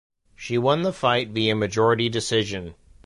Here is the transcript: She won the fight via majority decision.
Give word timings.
She 0.35 0.57
won 0.57 0.81
the 0.81 0.93
fight 0.93 1.29
via 1.29 1.53
majority 1.53 2.09
decision. 2.09 2.73